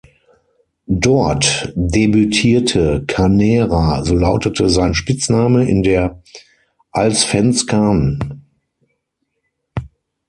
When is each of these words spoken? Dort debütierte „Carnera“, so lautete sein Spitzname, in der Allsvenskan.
Dort 0.95 1.73
debütierte 1.75 3.03
„Carnera“, 3.05 4.03
so 4.03 4.15
lautete 4.17 4.67
sein 4.67 4.95
Spitzname, 4.95 5.69
in 5.69 5.83
der 5.83 6.23
Allsvenskan. 6.89 8.41